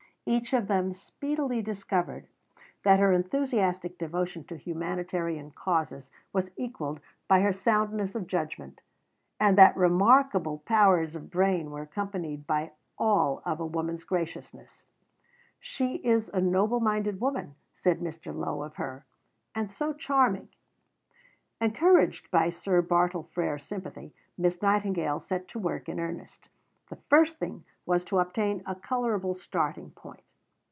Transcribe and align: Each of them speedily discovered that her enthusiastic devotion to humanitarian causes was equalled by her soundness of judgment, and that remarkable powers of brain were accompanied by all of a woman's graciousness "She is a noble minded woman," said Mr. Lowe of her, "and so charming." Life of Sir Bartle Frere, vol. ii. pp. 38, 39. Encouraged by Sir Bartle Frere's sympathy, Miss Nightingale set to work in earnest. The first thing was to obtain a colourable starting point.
Each 0.23 0.53
of 0.53 0.67
them 0.67 0.93
speedily 0.93 1.63
discovered 1.63 2.27
that 2.83 2.99
her 2.99 3.11
enthusiastic 3.11 3.97
devotion 3.97 4.43
to 4.45 4.55
humanitarian 4.55 5.49
causes 5.49 6.11
was 6.31 6.51
equalled 6.55 6.99
by 7.27 7.41
her 7.41 7.51
soundness 7.51 8.13
of 8.13 8.27
judgment, 8.27 8.81
and 9.39 9.57
that 9.57 9.75
remarkable 9.75 10.59
powers 10.59 11.15
of 11.15 11.31
brain 11.31 11.71
were 11.71 11.81
accompanied 11.81 12.45
by 12.45 12.71
all 12.99 13.41
of 13.45 13.59
a 13.59 13.65
woman's 13.65 14.03
graciousness 14.03 14.85
"She 15.59 15.95
is 15.95 16.29
a 16.29 16.39
noble 16.39 16.79
minded 16.79 17.19
woman," 17.19 17.55
said 17.73 17.99
Mr. 17.99 18.33
Lowe 18.33 18.61
of 18.61 18.75
her, 18.75 19.03
"and 19.55 19.71
so 19.71 19.91
charming." 19.91 20.49
Life 21.59 21.73
of 21.73 21.73
Sir 21.73 21.73
Bartle 21.73 21.73
Frere, 21.73 21.73
vol. 21.73 21.73
ii. 21.73 21.73
pp. 21.73 21.73
38, 21.73 21.73
39. 21.73 21.73
Encouraged 21.73 22.31
by 22.31 22.49
Sir 22.51 22.81
Bartle 22.83 23.23
Frere's 23.23 23.63
sympathy, 23.63 24.13
Miss 24.37 24.61
Nightingale 24.61 25.19
set 25.19 25.47
to 25.49 25.59
work 25.59 25.89
in 25.89 25.99
earnest. 25.99 26.47
The 26.89 26.95
first 27.09 27.39
thing 27.39 27.63
was 27.83 28.03
to 28.05 28.19
obtain 28.19 28.61
a 28.65 28.75
colourable 28.75 29.33
starting 29.33 29.89
point. 29.91 30.21